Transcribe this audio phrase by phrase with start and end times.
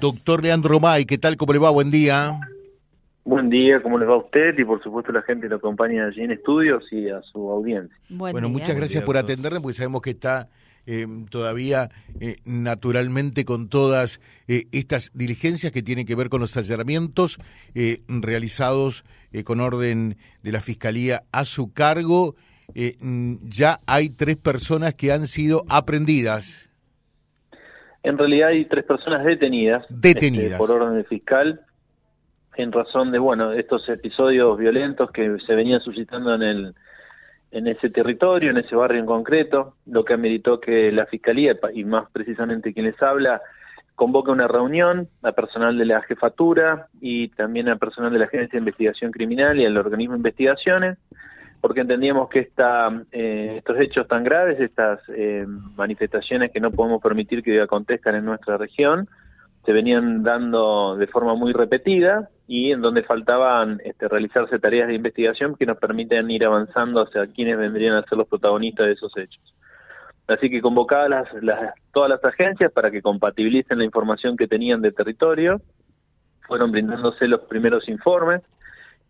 [0.00, 1.36] Doctor Leandro May, ¿qué tal?
[1.36, 1.70] ¿Cómo le va?
[1.70, 2.38] Buen día.
[3.24, 4.56] Buen día, ¿cómo les va a usted?
[4.56, 7.96] Y por supuesto la gente que lo acompaña allí en estudios y a su audiencia.
[8.08, 10.48] bueno, muchas gracias por atendernos, porque sabemos que está
[10.86, 11.90] eh, todavía
[12.20, 17.38] eh, naturalmente con todas eh, estas diligencias que tienen que ver con los allanamientos
[18.06, 19.04] realizados
[19.44, 22.36] con orden de la Fiscalía a su cargo.
[22.74, 26.67] ya hay tres personas que han sido aprendidas.
[28.08, 29.84] En realidad hay tres personas detenidas.
[29.90, 30.46] Detenidas.
[30.46, 31.60] Este, por orden fiscal,
[32.56, 36.74] en razón de, bueno, estos episodios violentos que se venían suscitando en el
[37.50, 41.84] en ese territorio, en ese barrio en concreto, lo que ameritó que la Fiscalía, y
[41.84, 43.42] más precisamente quien les habla,
[43.94, 48.52] convoque una reunión a personal de la jefatura y también a personal de la Agencia
[48.52, 50.98] de Investigación Criminal y al organismo de investigaciones,
[51.60, 55.44] porque entendíamos que esta, eh, estos hechos tan graves, estas eh,
[55.76, 59.08] manifestaciones que no podemos permitir que acontezcan en nuestra región,
[59.64, 64.94] se venían dando de forma muy repetida y en donde faltaban este, realizarse tareas de
[64.94, 69.14] investigación que nos permiten ir avanzando hacia quienes vendrían a ser los protagonistas de esos
[69.16, 69.54] hechos.
[70.28, 74.92] Así que convocadas las, todas las agencias para que compatibilicen la información que tenían de
[74.92, 75.60] territorio,
[76.46, 78.42] fueron brindándose los primeros informes,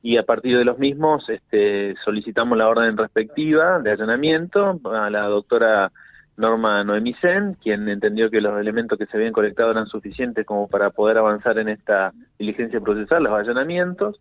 [0.03, 5.23] y a partir de los mismos este, solicitamos la orden respectiva de allanamiento a la
[5.23, 5.91] doctora
[6.37, 10.91] Norma Noemicen, quien entendió que los elementos que se habían colectado eran suficientes como para
[10.91, 14.21] poder avanzar en esta diligencia procesal, los allanamientos.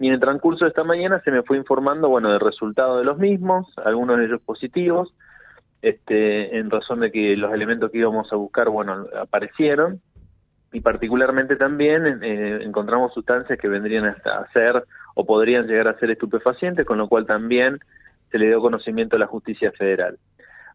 [0.00, 3.04] Y en el transcurso de esta mañana se me fue informando, bueno, del resultado de
[3.04, 5.14] los mismos, algunos de ellos positivos,
[5.82, 10.00] este, en razón de que los elementos que íbamos a buscar, bueno, aparecieron,
[10.72, 14.82] y particularmente también eh, encontramos sustancias que vendrían a ser
[15.14, 17.78] o podrían llegar a ser estupefacientes, con lo cual también
[18.30, 20.18] se le dio conocimiento a la justicia federal.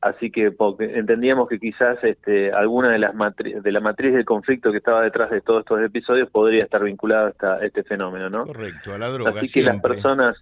[0.01, 4.71] Así que porque entendíamos que quizás este, alguna de las de la matriz del conflicto
[4.71, 8.45] que estaba detrás de todos estos episodios podría estar vinculada a, este fenómeno, ¿no?
[8.45, 9.31] Correcto, a la droga.
[9.31, 10.37] Así que las personas,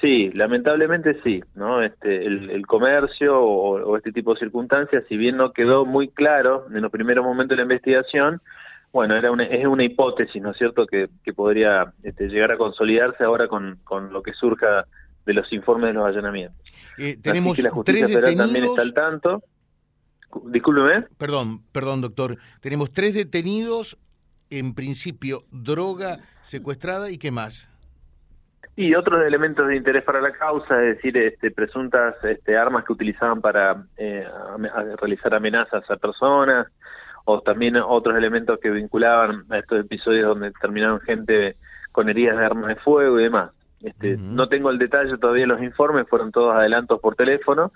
[0.00, 1.82] sí, lamentablemente sí, ¿no?
[1.82, 6.80] Este, el, comercio o, este tipo de circunstancias, si bien no quedó muy claro en
[6.80, 8.40] los primeros momentos de la investigación,
[8.92, 12.56] bueno, era una, es una hipótesis, ¿no es cierto?, que, que podría este, llegar a
[12.56, 14.86] consolidarse ahora con, con lo que surja
[15.26, 16.72] de los informes de los allanamientos.
[16.96, 19.42] Eh, tenemos Así que la justicia federal también está al tanto.
[20.46, 21.06] Discúlpeme.
[21.16, 22.38] Perdón, perdón, doctor.
[22.60, 23.98] Tenemos tres detenidos,
[24.50, 27.68] en principio droga secuestrada y qué más.
[28.76, 32.92] Y otros elementos de interés para la causa, es decir, este, presuntas este, armas que
[32.92, 34.26] utilizaban para eh,
[34.98, 36.68] realizar amenazas a personas,
[37.30, 41.56] o también otros elementos que vinculaban a estos episodios donde terminaron gente
[41.92, 43.50] con heridas de armas de fuego y demás.
[43.82, 47.70] Este, No tengo el detalle todavía los informes, fueron todos adelantos por teléfono,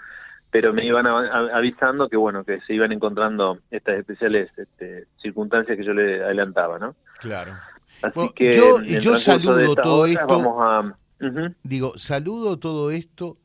[0.51, 5.85] pero me iban avisando que bueno que se iban encontrando estas especiales este, circunstancias que
[5.85, 6.95] yo le adelantaba, ¿no?
[7.21, 7.53] Claro.
[8.01, 10.27] Así que yo, yo saludo todo esto.
[10.27, 10.97] Vamos a,
[11.63, 13.37] Digo, saludo todo esto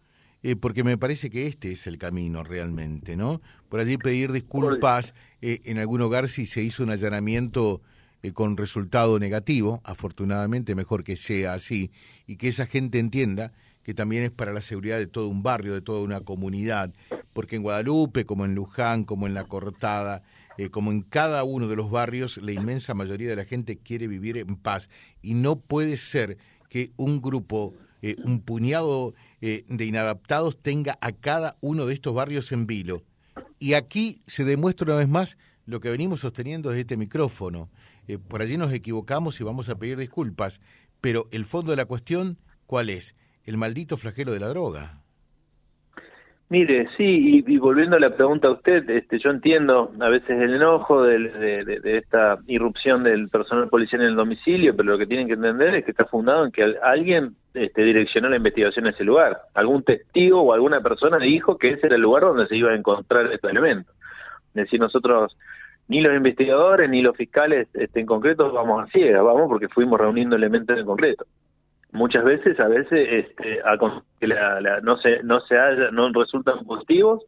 [0.44, 3.42] eh, porque me parece que este es el camino realmente, ¿no?
[3.70, 7.82] Por allí pedir disculpas eh, en algún hogar si se hizo un allanamiento
[8.22, 11.92] eh, con resultado negativo, afortunadamente mejor que sea así,
[12.28, 13.52] y que esa gente entienda
[13.84, 16.94] que también es para la seguridad de todo un barrio, de toda una comunidad,
[17.34, 20.24] porque en Guadalupe, como en Luján, como en La Cortada,
[20.72, 24.38] como en cada uno de los barrios, la inmensa mayoría de la gente quiere vivir
[24.38, 24.90] en paz,
[25.22, 26.38] y no puede ser
[26.70, 32.14] que un grupo eh, un puñado eh, de inadaptados tenga a cada uno de estos
[32.14, 33.04] barrios en vilo.
[33.60, 37.70] Y aquí se demuestra una vez más lo que venimos sosteniendo desde este micrófono.
[38.08, 40.62] Eh, por allí nos equivocamos y vamos a pedir disculpas,
[41.02, 43.16] pero el fondo de la cuestión, ¿cuál es?
[43.44, 45.04] El maldito flagelo de la droga.
[46.50, 50.54] Mire, sí, y, volviendo a la pregunta a usted, este, yo entiendo a veces el
[50.56, 55.34] enojo de, esta irrupción del personal policial en el domicilio, pero lo que tienen que
[55.34, 59.38] entender es que está fundado en que alguien este, direccionó la investigación a ese lugar.
[59.56, 62.76] Algún testigo o alguna persona dijo que ese era el lugar donde se iba a
[62.76, 63.92] encontrar este elemento.
[64.56, 65.38] Es decir, nosotros,
[65.90, 70.00] ni los investigadores ni los fiscales este, en concreto vamos a ciegas, vamos porque fuimos
[70.00, 71.26] reuniendo elementos en concreto
[71.92, 73.62] muchas veces a veces este,
[74.20, 74.28] que
[74.84, 77.24] no se no se haya, no resultan positivos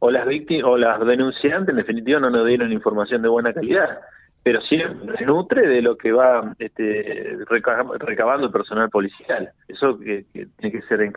[0.00, 3.98] o las víctimas o las denunciantes en definitiva no nos dieron información de buena calidad
[4.44, 9.48] pero siempre se nutre de lo que va este, recabando el personal policial.
[9.66, 11.10] Eso que, tiene que ser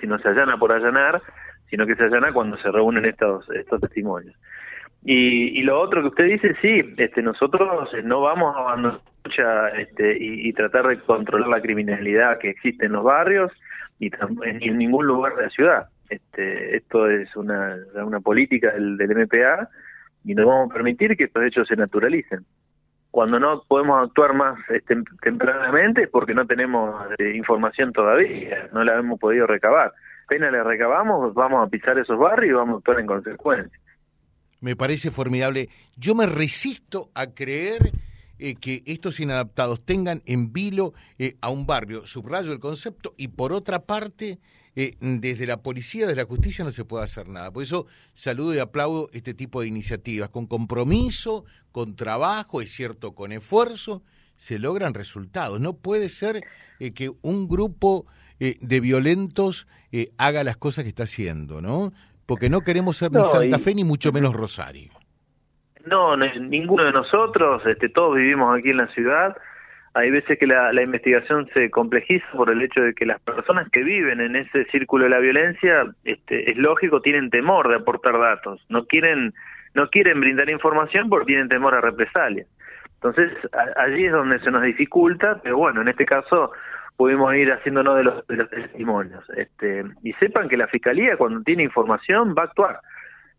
[0.00, 1.20] si no se allana por allanar
[1.70, 4.36] sino que se allana cuando se reúnen estos estos testimonios.
[5.02, 9.00] Y, y lo otro que usted dice sí este nosotros no vamos a abandonar
[9.76, 13.52] este, y, tratar de controlar la criminalidad que existe en los barrios
[13.98, 14.10] y
[14.42, 15.88] en ningún lugar de la ciudad.
[16.08, 19.68] Este, esto es una, una política del, del MPA
[20.24, 22.44] y no vamos a permitir que estos hechos se naturalicen.
[23.10, 28.82] cuando no podemos actuar más este, tempranamente es porque no tenemos eh, información todavía, no
[28.84, 29.92] la hemos podido recabar.
[30.26, 33.78] Apenas la recabamos, vamos a pisar esos barrios y vamos a actuar en consecuencia.
[34.60, 35.68] Me parece formidable.
[35.96, 37.92] Yo me resisto a creer
[38.38, 43.28] eh, que estos inadaptados tengan en vilo eh, a un barrio, subrayo el concepto, y
[43.28, 44.40] por otra parte,
[44.74, 47.52] eh, desde la policía, desde la justicia no se puede hacer nada.
[47.52, 50.30] Por eso saludo y aplaudo este tipo de iniciativas.
[50.30, 54.02] Con compromiso, con trabajo, es cierto, con esfuerzo,
[54.36, 55.60] se logran resultados.
[55.60, 56.42] No puede ser
[56.94, 58.06] que un grupo
[58.40, 59.68] de violentos
[60.18, 61.92] haga las cosas que está haciendo, ¿no?
[62.26, 64.90] Porque no queremos ser ni Santa Fe ni mucho menos Rosario.
[65.86, 69.36] No, ninguno de nosotros, este, todos vivimos aquí en la ciudad.
[69.92, 73.82] Hay veces que la, investigación se complejiza por el hecho de que las personas que
[73.82, 78.64] viven en ese círculo de la violencia, este, es lógico, tienen temor de aportar datos,
[78.68, 79.34] no quieren,
[79.74, 82.48] no quieren brindar información porque tienen temor a represalias.
[82.94, 83.32] Entonces,
[83.76, 86.50] allí es donde se nos dificulta, pero bueno, en este caso
[86.96, 89.22] pudimos ir haciéndonos de los, de los testimonios.
[89.36, 92.80] Este, y sepan que la Fiscalía, cuando tiene información, va a actuar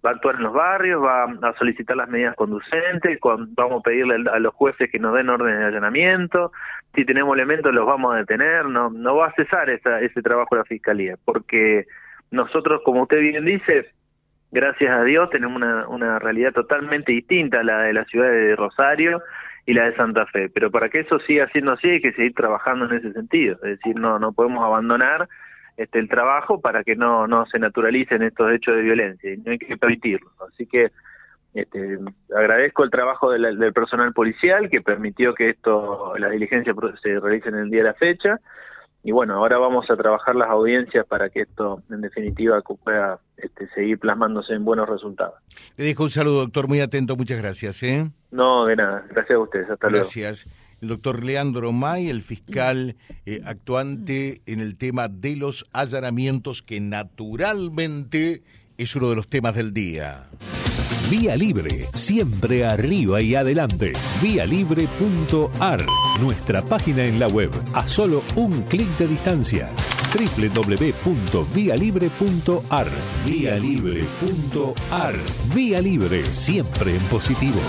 [0.06, 4.30] va a actuar en los barrios, va a solicitar las medidas conducentes, vamos a pedirle
[4.30, 6.52] a los jueces que nos den órdenes de allanamiento,
[6.94, 10.60] si tenemos elementos los vamos a detener, no, no va a cesar ese trabajo de
[10.60, 11.86] la Fiscalía, porque
[12.31, 13.88] nosotros, como usted bien dice,
[14.52, 18.56] gracias a Dios tenemos una, una realidad totalmente distinta a la de la ciudad de
[18.56, 19.22] Rosario
[19.66, 22.34] y la de Santa Fe, pero para que eso siga siendo así hay que seguir
[22.34, 25.28] trabajando en ese sentido, es decir, no, no podemos abandonar
[25.77, 29.51] este, el trabajo para que no, no se naturalicen estos hechos de violencia y no
[29.51, 30.31] hay que permitirlo.
[30.48, 30.92] Así que
[31.54, 32.00] este,
[32.36, 37.62] agradezco el trabajo del personal policial que permitió que esto, las diligencias se realicen en
[37.62, 38.39] el día de la fecha.
[39.04, 43.68] Y bueno, ahora vamos a trabajar las audiencias para que esto, en definitiva, pueda este,
[43.69, 45.36] seguir plasmándose en buenos resultados.
[45.77, 47.83] Le dejo un saludo, doctor, muy atento, muchas gracias.
[47.83, 48.10] ¿eh?
[48.31, 50.06] No, de nada, gracias a ustedes, hasta luego.
[50.06, 52.96] Gracias el doctor Leandro May, el fiscal
[53.26, 58.44] eh, actuante en el tema de los allanamientos, que naturalmente
[58.78, 60.28] es uno de los temas del día.
[61.10, 63.94] Vía Libre, siempre arriba y adelante.
[64.22, 65.86] Vialibre.ar,
[66.22, 69.70] nuestra página en la web, a solo un clic de distancia
[70.16, 72.88] www.vialibre.ar.
[73.26, 75.16] Vialibre.ar.
[75.54, 77.60] Vía Libre, siempre en positivo.